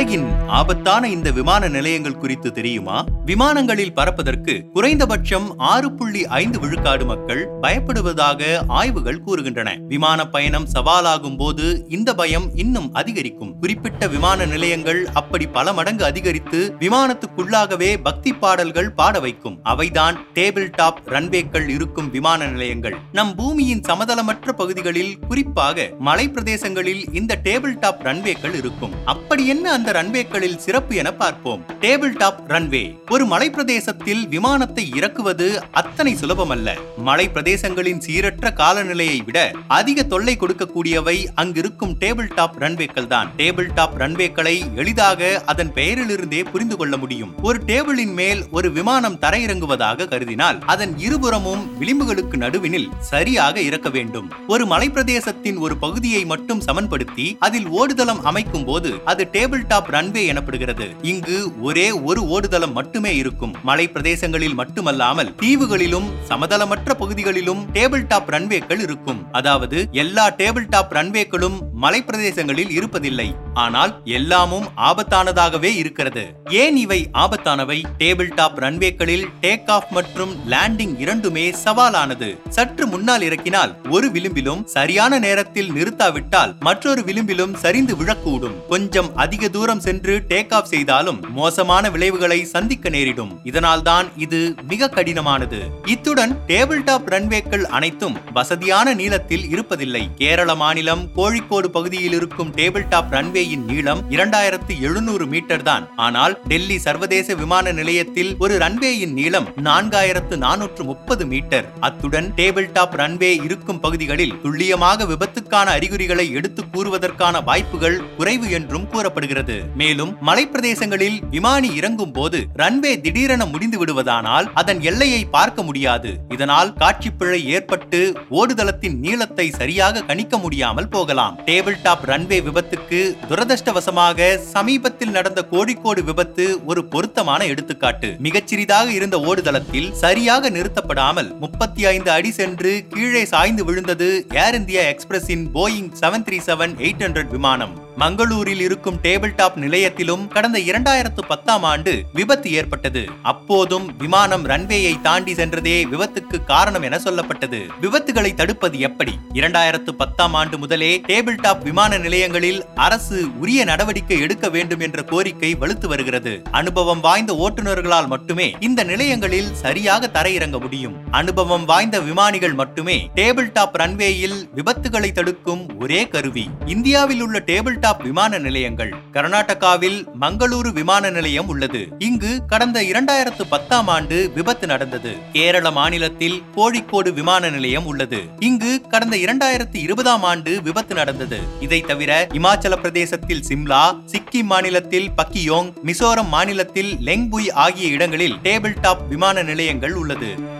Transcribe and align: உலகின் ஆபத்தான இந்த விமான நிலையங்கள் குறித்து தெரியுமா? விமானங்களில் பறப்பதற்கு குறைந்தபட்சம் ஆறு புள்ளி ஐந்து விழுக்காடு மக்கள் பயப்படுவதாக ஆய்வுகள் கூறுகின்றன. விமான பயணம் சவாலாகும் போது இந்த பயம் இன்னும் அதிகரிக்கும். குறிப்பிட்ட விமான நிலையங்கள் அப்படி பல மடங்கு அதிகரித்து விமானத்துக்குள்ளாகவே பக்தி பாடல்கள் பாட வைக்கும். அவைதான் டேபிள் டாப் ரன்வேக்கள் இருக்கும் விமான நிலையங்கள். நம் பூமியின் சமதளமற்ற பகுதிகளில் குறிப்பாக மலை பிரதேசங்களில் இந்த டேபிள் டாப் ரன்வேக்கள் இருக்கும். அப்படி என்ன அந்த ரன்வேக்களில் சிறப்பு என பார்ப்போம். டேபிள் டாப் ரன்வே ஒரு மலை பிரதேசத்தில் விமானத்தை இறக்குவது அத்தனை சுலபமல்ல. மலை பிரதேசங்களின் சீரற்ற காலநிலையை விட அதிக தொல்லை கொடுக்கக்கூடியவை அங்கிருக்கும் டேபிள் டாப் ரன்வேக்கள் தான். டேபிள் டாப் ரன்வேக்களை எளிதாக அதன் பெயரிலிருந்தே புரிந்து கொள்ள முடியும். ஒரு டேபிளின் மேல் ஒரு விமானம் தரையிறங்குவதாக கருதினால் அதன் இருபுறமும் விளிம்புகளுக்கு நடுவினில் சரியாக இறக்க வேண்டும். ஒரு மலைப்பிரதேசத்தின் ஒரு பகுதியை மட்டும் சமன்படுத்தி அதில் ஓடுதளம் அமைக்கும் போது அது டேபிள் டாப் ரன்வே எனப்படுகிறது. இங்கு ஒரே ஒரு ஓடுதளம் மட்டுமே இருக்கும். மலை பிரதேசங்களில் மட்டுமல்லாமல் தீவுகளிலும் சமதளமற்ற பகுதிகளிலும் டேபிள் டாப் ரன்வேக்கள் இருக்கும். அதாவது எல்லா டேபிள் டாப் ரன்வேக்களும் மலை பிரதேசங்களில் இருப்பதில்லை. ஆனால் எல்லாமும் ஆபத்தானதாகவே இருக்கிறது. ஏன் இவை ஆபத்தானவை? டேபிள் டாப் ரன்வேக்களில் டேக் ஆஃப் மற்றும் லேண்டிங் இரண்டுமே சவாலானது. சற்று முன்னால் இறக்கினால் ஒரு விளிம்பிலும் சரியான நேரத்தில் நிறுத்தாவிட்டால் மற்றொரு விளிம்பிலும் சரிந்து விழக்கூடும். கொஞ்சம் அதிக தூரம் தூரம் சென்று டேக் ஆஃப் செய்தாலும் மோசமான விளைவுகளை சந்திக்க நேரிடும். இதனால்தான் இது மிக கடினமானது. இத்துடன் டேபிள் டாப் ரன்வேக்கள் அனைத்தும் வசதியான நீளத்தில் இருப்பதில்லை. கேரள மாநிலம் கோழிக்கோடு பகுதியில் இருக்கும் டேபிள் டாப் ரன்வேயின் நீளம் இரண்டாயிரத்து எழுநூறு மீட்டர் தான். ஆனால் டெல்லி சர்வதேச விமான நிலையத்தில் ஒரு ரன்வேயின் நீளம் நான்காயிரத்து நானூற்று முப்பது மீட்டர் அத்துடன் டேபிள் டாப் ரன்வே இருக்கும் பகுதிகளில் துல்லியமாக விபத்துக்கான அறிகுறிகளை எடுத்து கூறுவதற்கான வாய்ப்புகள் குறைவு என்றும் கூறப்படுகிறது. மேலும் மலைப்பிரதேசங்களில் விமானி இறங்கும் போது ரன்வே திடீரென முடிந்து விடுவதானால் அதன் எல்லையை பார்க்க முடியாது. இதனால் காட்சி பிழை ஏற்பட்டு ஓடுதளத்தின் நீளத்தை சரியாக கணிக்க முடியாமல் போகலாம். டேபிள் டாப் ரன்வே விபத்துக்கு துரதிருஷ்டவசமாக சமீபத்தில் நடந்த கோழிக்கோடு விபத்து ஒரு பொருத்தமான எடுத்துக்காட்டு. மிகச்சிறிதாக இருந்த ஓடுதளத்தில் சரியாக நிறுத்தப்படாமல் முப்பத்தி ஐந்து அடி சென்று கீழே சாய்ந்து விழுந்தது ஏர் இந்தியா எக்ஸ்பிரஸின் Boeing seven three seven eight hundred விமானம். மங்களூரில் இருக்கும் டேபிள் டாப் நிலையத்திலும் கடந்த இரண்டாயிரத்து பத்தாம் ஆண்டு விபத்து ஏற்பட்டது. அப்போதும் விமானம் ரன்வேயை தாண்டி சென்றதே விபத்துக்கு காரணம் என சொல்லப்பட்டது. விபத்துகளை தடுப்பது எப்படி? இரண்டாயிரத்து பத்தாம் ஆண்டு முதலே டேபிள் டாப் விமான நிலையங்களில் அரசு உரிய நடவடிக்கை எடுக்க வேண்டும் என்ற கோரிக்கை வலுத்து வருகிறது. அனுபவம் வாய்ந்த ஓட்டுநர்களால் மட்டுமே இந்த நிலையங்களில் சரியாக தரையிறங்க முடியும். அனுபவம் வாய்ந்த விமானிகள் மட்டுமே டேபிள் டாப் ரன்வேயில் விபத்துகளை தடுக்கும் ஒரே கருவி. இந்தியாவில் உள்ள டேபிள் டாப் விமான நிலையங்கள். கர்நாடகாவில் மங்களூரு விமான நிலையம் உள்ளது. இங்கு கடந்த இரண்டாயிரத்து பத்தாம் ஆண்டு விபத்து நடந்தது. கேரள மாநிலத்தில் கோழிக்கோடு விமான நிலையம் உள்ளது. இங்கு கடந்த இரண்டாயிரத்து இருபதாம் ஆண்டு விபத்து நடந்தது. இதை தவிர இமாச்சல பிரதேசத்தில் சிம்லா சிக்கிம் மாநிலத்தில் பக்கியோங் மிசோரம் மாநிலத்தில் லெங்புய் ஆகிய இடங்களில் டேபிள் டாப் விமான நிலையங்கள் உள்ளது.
உலகின் 0.00 0.48
ஆபத்தான 0.48 1.08
இந்த 1.08 1.30
விமான 1.30 1.68
நிலையங்கள் 1.68 2.16
குறித்து 2.16 2.52
தெரியுமா? 2.52 3.04
விமானங்களில் 3.26 3.94
பறப்பதற்கு 3.94 4.64
குறைந்தபட்சம் 4.72 5.58
ஆறு 5.58 5.92
புள்ளி 5.92 6.26
ஐந்து 6.26 6.60
விழுக்காடு 6.60 7.04
மக்கள் 7.04 7.48
பயப்படுவதாக 7.62 8.42
ஆய்வுகள் 8.66 9.22
கூறுகின்றன. 9.26 9.78
விமான 9.86 10.26
பயணம் 10.26 10.66
சவாலாகும் 10.74 11.36
போது 11.36 11.86
இந்த 11.88 12.14
பயம் 12.14 12.50
இன்னும் 12.54 12.92
அதிகரிக்கும். 12.92 13.58
குறிப்பிட்ட 13.60 14.06
விமான 14.06 14.46
நிலையங்கள் 14.46 15.08
அப்படி 15.12 15.46
பல 15.46 15.72
மடங்கு 15.72 16.04
அதிகரித்து 16.04 16.74
விமானத்துக்குள்ளாகவே 16.78 17.96
பக்தி 18.02 18.32
பாடல்கள் 18.32 18.92
பாட 18.92 19.20
வைக்கும். 19.20 19.58
அவைதான் 19.64 20.16
டேபிள் 20.34 20.68
டாப் 20.76 21.00
ரன்வேக்கள் 21.06 21.68
இருக்கும் 21.68 22.10
விமான 22.10 22.46
நிலையங்கள். 22.46 22.96
நம் 23.12 23.34
பூமியின் 23.34 23.80
சமதளமற்ற 23.80 24.52
பகுதிகளில் 24.56 25.18
குறிப்பாக 25.28 25.90
மலை 25.98 26.28
பிரதேசங்களில் 26.28 27.14
இந்த 27.14 27.40
டேபிள் 27.44 27.78
டாப் 27.80 28.02
ரன்வேக்கள் 28.02 28.54
இருக்கும். 28.54 28.92
அப்படி 29.04 29.46
என்ன 29.46 29.72
அந்த 29.72 29.88
ரன்வேக்களில் 29.92 30.56
சிறப்பு 30.56 30.96
என 30.96 31.12
பார்ப்போம். 31.12 31.62
டேபிள் 31.80 32.16
டாப் 32.16 32.40
ரன்வே 32.48 32.98
ஒரு 33.08 33.26
மலை 33.26 33.50
பிரதேசத்தில் 33.50 34.28
விமானத்தை 34.28 34.84
இறக்குவது 34.96 35.62
அத்தனை 35.70 36.14
சுலபமல்ல. 36.14 36.68
மலை 36.96 37.28
பிரதேசங்களின் 37.34 38.02
சீரற்ற 38.06 38.52
காலநிலையை 38.52 39.20
விட 39.20 39.50
அதிக 39.66 40.02
தொல்லை 40.02 40.36
கொடுக்கக்கூடியவை 40.40 41.26
அங்கிருக்கும் 41.34 41.96
டேபிள் 42.00 42.34
டாப் 42.34 42.56
ரன்வேக்கள் 42.58 43.06
தான். 43.06 43.30
டேபிள் 43.36 43.68
டாப் 43.74 43.96
ரன்வேக்களை 43.98 44.56
எளிதாக 44.74 45.42
அதன் 45.46 45.72
பெயரிலிருந்தே 45.74 46.44
புரிந்து 46.50 46.76
கொள்ள 46.76 46.96
முடியும். 46.96 47.34
ஒரு 47.42 47.60
டேபிளின் 47.66 48.12
மேல் 48.12 48.44
ஒரு 48.50 48.72
விமானம் 48.72 49.18
தரையிறங்குவதாக 49.20 50.08
கருதினால் 50.10 50.60
அதன் 50.66 50.98
இருபுறமும் 50.98 51.62
விளிம்புகளுக்கு 51.80 52.36
நடுவினில் 52.36 52.88
சரியாக 53.00 53.60
இறக்க 53.60 53.88
வேண்டும். 53.88 54.28
ஒரு 54.48 54.66
மலைப்பிரதேசத்தின் 54.66 55.58
ஒரு 55.58 55.76
பகுதியை 55.76 56.24
மட்டும் 56.24 56.60
சமன்படுத்தி 56.60 57.36
அதில் 57.40 57.68
ஓடுதளம் 57.68 58.22
அமைக்கும் 58.22 58.64
போது 58.64 58.92
அது 59.04 59.28
டேபிள் 59.32 59.66
டாப் 59.66 59.79
ரன்வே 59.88 60.34
எனப்படுகிறது. 60.34 60.96
இங்கு 61.02 61.60
ஒரே 61.60 61.90
ஒரு 61.90 62.20
ஓடுதளம் 62.20 62.72
மட்டுமே 62.72 63.16
இருக்கும். 63.16 63.54
மலை 63.62 63.90
பிரதேசங்களில் 63.92 64.54
மட்டுமல்லாமல் 64.54 65.34
தீவுகளிலும் 65.42 66.08
சமதளமற்ற 66.28 66.94
பகுதிகளிலும் 66.94 67.66
டேபிள் 67.72 68.04
டாப் 68.08 68.28
ரன்வேக்கள் 68.28 68.80
இருக்கும். 68.80 69.32
அதாவது 69.32 69.88
எல்லா 69.92 70.30
டேபிள் 70.30 70.66
டாப் 70.68 70.92
ரன்வேக்களும் 70.92 71.58
மலை 71.72 72.04
பிரதேசங்களில் 72.06 72.70
இருப்பதில்லை. 72.70 73.34
ஆனால் 73.54 74.00
எல்லாமும் 74.04 74.68
ஆபத்தானதாகவே 74.76 75.74
இருக்கிறது. 75.74 76.26
ஏன் 76.50 76.76
இவை 76.76 77.08
ஆபத்தானவை? 77.12 77.82
டேபிள் 77.98 78.34
டாப் 78.34 78.58
ரன்வேக்களில் 78.58 79.24
டேக் 79.40 79.68
ஆஃப் 79.70 79.86
மற்றும் 79.90 80.34
லேண்டிங் 80.50 80.98
இரண்டுமே 80.98 81.50
சவாலானது. 81.64 82.38
சற்று 82.48 82.86
முன்னால் 82.86 83.22
இறக்கினால் 83.22 83.76
ஒரு 83.90 84.10
விளிம்பிலும் 84.10 84.66
சரியான 84.66 85.18
நேரத்தில் 85.18 85.72
நிறுத்தாவிட்டால் 85.72 86.58
மற்றொரு 86.58 87.04
விளிம்பிலும் 87.04 87.54
சரிந்து 87.54 87.94
விழக்கூடும். 87.96 88.66
கொஞ்சம் 88.68 89.16
அதிக 89.16 89.48
தூரம் 89.48 89.59
தூரம் 89.60 89.80
சென்று 89.84 90.12
டேக் 90.28 90.52
ஆஃப் 90.56 90.68
செய்தாலும் 90.72 91.18
மோசமான 91.38 91.84
விளைவுகளை 91.94 92.38
சந்திக்க 92.52 92.88
நேரிடும். 92.94 93.32
இதனால்தான் 93.44 94.06
இது 94.24 94.38
மிக 94.68 94.88
கடினமானது. 94.94 95.58
இத்துடன் 95.84 96.32
டேபிள் 96.46 96.80
டாப் 96.84 97.08
ரன்வேக்கள் 97.08 97.64
அனைத்தும் 97.78 98.16
வசதியான 98.32 98.94
நீளத்தில் 99.00 99.44
இருப்பதில்லை. 99.54 100.02
கேரள 100.20 100.54
மாநிலம் 100.62 101.02
கோழிக்கோடு 101.16 101.68
பகுதியில் 101.76 102.14
இருக்கும் 102.18 102.52
டேபிள் 102.54 102.86
டாப் 102.88 103.12
ரன்வேயின் 103.12 103.64
நீளம் 103.70 104.00
இரண்டாயிரத்து 104.10 104.76
எழுநூறு 104.80 105.26
மீட்டர் 105.26 105.66
தான். 105.68 105.84
ஆனால் 106.06 106.36
டெல்லி 106.46 106.78
சர்வதேச 106.86 107.34
விமான 107.34 107.72
நிலையத்தில் 107.80 108.32
ஒரு 108.38 108.56
ரன்வேயின் 108.64 109.14
நீளம் 109.20 109.48
நான்காயிரத்து 109.68 110.38
நானூற்று 110.46 110.84
முப்பது 110.92 111.26
மீட்டர் 111.26 111.68
அத்துடன் 111.80 112.30
டேபிள் 112.40 112.70
டாப் 112.72 112.96
ரன்வே 113.02 113.32
இருக்கும் 113.48 113.82
பகுதிகளில் 113.86 114.34
துல்லியமாக 114.42 115.04
விபத்துக்கான 115.12 115.68
அறிகுறிகளை 115.76 116.28
எடுத்து 116.32 116.64
கூறுவதற்கான 116.72 117.44
வாய்ப்புகள் 117.44 118.00
குறைவு 118.16 118.48
என்றும் 118.50 118.88
கூறப்படுகிறது. 118.88 119.48
மேலும் 119.80 120.12
மலைப்பிரதேசங்களில் 120.28 121.18
விமானி 121.34 121.68
இறங்கும் 121.78 122.12
போது 122.12 122.38
ரன்வே 122.62 123.00
திடீரென 123.00 123.46
முடிந்து 123.46 123.78
விடுவதானால் 123.84 124.48
அதன் 124.54 124.80
எல்லையை 124.80 125.22
பார்க்க 125.36 125.62
முடியாது. 125.62 126.10
இதனால் 126.28 126.72
காட்சி 126.72 127.10
பிழை 127.10 127.40
ஏற்பட்டு 127.56 128.00
ஓடுதளத்தின் 128.30 128.98
நீளத்தை 129.04 129.50
சரியாக 129.50 130.02
கணிக்க 130.02 130.38
முடியாமல் 130.38 130.88
போகலாம். 130.88 131.38
டேபிள் 131.46 131.78
டாப் 131.82 132.06
ரன்வே 132.10 132.40
விபத்துக்கு 132.48 133.00
துரதிருஷ்டவசமாக 133.30 134.38
சமீபத்தில் 134.54 135.14
நடந்த 135.18 135.46
கோழிக்கோடு 135.52 136.04
விபத்து 136.10 136.46
ஒரு 136.66 136.84
பொருத்தமான 136.84 137.44
எடுத்துக்காட்டு. 137.44 138.10
மிகச்சிறிதாக 138.18 138.88
இருந்த 138.90 139.18
ஓடுதளத்தில் 139.18 139.92
சரியாக 139.92 140.50
நிறுத்தப்படாமல் 140.50 141.38
முப்பத்தி 141.38 141.86
ஐந்து 141.86 142.10
அடி 142.10 142.30
சென்று 142.30 142.72
கீழே 142.88 143.24
சாய்ந்து 143.24 143.64
விழுந்தது 143.64 144.26
ஏர் 144.44 144.54
இந்தியா 144.54 144.82
எக்ஸ்பிரஸின் 144.92 145.46
Boeing 145.54 145.90
seven 146.02 146.26
three 146.28 146.40
seven 146.48 146.74
eight 146.86 147.04
hundred 147.06 147.32
விமானம். 147.36 147.79
மங்களூரில் 148.00 148.60
இருக்கும் 148.60 148.98
டேபிள் 149.02 149.32
டாப் 149.36 149.58
நிலையத்திலும் 149.58 150.28
கடந்த 150.28 150.58
இரண்டாயிரத்து 150.58 151.22
பத்தாம் 151.28 151.62
ஆண்டு 151.62 152.02
விபத்து 152.12 152.52
ஏற்பட்டது. 152.52 153.04
அப்போதும் 153.22 153.96
விமானம் 153.98 154.44
ரன்வேயை 154.44 155.00
தாண்டி 155.00 155.32
சென்றதே 155.32 155.84
விபத்துக்கு 155.92 156.44
காரணம் 156.44 156.82
என 156.82 157.00
சொல்லப்பட்டது. 157.04 157.60
விபத்துகளை 157.82 158.34
தடுப்பது 158.34 158.78
எப்படி? 158.78 159.18
இரண்டாயிரத்து 159.34 159.90
பத்தாம் 159.90 160.34
ஆண்டு 160.34 160.58
முதலே 160.58 161.02
டேபிள் 161.06 161.40
டாப் 161.40 161.62
விமான 161.62 161.98
நிலையங்களில் 161.98 162.64
அரசு 162.74 163.38
உரிய 163.38 163.64
நடவடிக்கை 163.64 164.20
எடுக்க 164.20 164.48
வேண்டும் 164.48 164.80
என்ற 164.80 165.02
கோரிக்கை 165.02 165.56
வலுத்து 165.60 165.86
வருகிறது. 165.86 166.42
அனுபவம் 166.50 167.00
வாய்ந்த 167.00 167.32
ஓட்டுநர்களால் 167.32 168.06
மட்டுமே 168.06 168.54
இந்த 168.60 168.84
நிலையங்களில் 168.84 169.54
சரியாக 169.54 170.10
தரையிறங்க 170.12 170.60
முடியும். 170.60 170.96
அனுபவம் 171.10 171.64
வாய்ந்த 171.64 172.00
விமானிகள் 172.00 172.54
மட்டுமே 172.54 173.10
டேபிள் 173.14 173.50
டாப் 173.52 173.76
ரன்வேயில் 173.76 174.48
விபத்துகளை 174.56 175.12
தடுக்கும் 175.12 175.78
ஒரே 175.80 176.08
கருவி. 176.08 176.48
இந்தியாவில் 176.66 177.20
உள்ள 177.20 177.42
டேபிள் 177.46 177.78
டாப் 177.78 177.88
விமான 177.96 178.38
நிலையங்கள். 178.38 178.94
கர்நாடகாவில் 179.12 180.04
மங்களூரு 180.20 180.72
விமான 180.72 181.10
நிலையம் 181.10 181.48
உள்ளது. 181.48 181.86
இங்கு 181.98 182.46
கடந்த 182.46 182.82
இரண்டாயிரத்து 182.82 183.42
பத்தாம் 183.48 183.88
ஆண்டு 183.88 184.30
விபத்து 184.34 184.66
நடந்தது. 184.66 185.16
கேரள 185.32 185.70
மாநிலத்தில் 185.70 186.42
கோழிக்கோடு 186.56 187.12
விமான 187.12 187.50
நிலையம் 187.50 187.86
உள்ளது. 187.86 188.20
இங்கு 188.38 188.80
கடந்த 188.80 189.16
இரண்டாயிரத்து 189.16 189.76
இருபதாம் 189.76 190.22
ஆண்டு 190.22 190.62
விபத்து 190.62 190.94
நடந்தது. 190.94 191.38
இதை 191.60 191.80
தவிர 191.80 192.26
இமாச்சல 192.32 192.76
பிரதேசத்தில் 192.76 193.44
சிம்லா 193.48 194.02
சிக்கிம் 194.06 194.42
மாநிலத்தில் 194.42 195.10
பக்கியோங் 195.16 195.72
மிசோரம் 195.84 196.28
மாநிலத்தில் 196.28 196.96
லெங்புய் 197.04 197.52
ஆகிய 197.52 197.88
இடங்களில் 197.88 198.36
டேபிள் 198.42 198.80
டாப் 198.80 199.08
விமான 199.08 199.42
நிலையங்கள் 199.42 199.94
உள்ளது. 199.94 200.58